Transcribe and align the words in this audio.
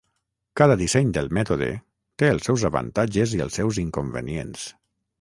Cada 0.61 0.77
disseny 0.79 1.11
del 1.17 1.29
mètode 1.39 1.69
té 2.23 2.31
els 2.37 2.51
seus 2.51 2.65
avantatges 2.73 3.39
i 3.39 3.47
els 3.49 3.63
seus 3.63 3.83
inconvenients. 3.87 4.71